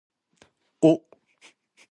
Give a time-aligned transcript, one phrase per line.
[0.89, 0.93] お